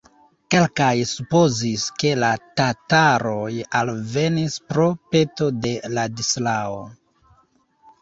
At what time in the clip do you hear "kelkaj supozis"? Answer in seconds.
0.53-1.83